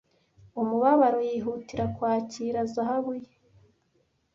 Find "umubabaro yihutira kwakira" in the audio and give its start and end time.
0.61-2.59